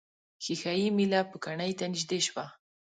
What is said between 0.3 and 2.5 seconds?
ښيښه یي میله پوکڼۍ ته نژدې شوه.